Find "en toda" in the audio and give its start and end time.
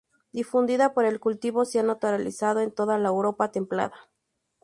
2.61-2.97